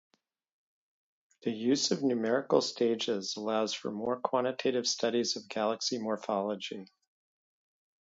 The 1.43 1.51
use 1.51 1.91
of 1.91 2.01
numerical 2.01 2.61
stages 2.61 3.35
allows 3.37 3.75
for 3.75 3.91
more 3.91 4.19
quantitative 4.19 4.87
studies 4.87 5.35
of 5.35 5.47
galaxy 5.47 5.99
morphology. 5.99 6.87